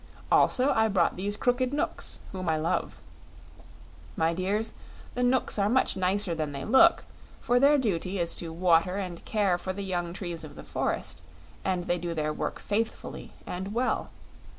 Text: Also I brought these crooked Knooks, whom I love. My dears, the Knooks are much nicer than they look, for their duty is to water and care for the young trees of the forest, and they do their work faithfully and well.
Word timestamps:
Also 0.31 0.71
I 0.71 0.87
brought 0.87 1.15
these 1.15 1.37
crooked 1.37 1.71
Knooks, 1.71 2.21
whom 2.31 2.49
I 2.49 2.57
love. 2.57 2.97
My 4.17 4.33
dears, 4.33 4.73
the 5.13 5.21
Knooks 5.21 5.59
are 5.59 5.69
much 5.69 5.95
nicer 5.95 6.33
than 6.33 6.53
they 6.53 6.65
look, 6.65 7.03
for 7.39 7.59
their 7.59 7.77
duty 7.77 8.17
is 8.17 8.33
to 8.37 8.51
water 8.51 8.97
and 8.97 9.23
care 9.25 9.59
for 9.59 9.73
the 9.73 9.83
young 9.83 10.11
trees 10.11 10.43
of 10.43 10.55
the 10.55 10.63
forest, 10.63 11.21
and 11.63 11.85
they 11.85 11.99
do 11.99 12.15
their 12.15 12.33
work 12.33 12.57
faithfully 12.57 13.33
and 13.45 13.75
well. 13.75 14.09